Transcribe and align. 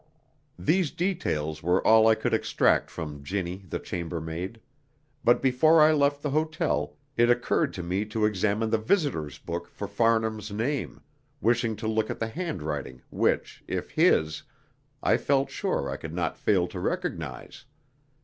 These 0.57 0.89
details 0.89 1.61
were 1.61 1.85
all 1.85 2.07
I 2.07 2.15
could 2.15 2.33
extract 2.33 2.89
from 2.89 3.23
"Ginnie" 3.23 3.65
the 3.69 3.77
chambermaid; 3.77 4.59
but 5.23 5.43
before 5.43 5.79
I 5.79 5.91
left 5.91 6.23
the 6.23 6.31
hotel 6.31 6.95
it 7.17 7.29
occurred 7.29 7.71
to 7.75 7.83
me 7.83 8.05
to 8.05 8.25
examine 8.25 8.71
the 8.71 8.79
visitors' 8.79 9.37
book 9.37 9.67
for 9.67 9.87
Farnham's 9.87 10.49
name, 10.49 11.01
wishing 11.39 11.75
to 11.75 11.87
look 11.87 12.09
at 12.09 12.17
the 12.17 12.29
handwriting 12.29 13.03
which, 13.11 13.63
if 13.67 13.91
his, 13.91 14.41
I 15.03 15.17
felt 15.17 15.51
sure 15.51 15.87
I 15.87 15.97
could 15.97 16.15
not 16.15 16.35
fail 16.35 16.67
to 16.69 16.79
recognise. 16.79 17.65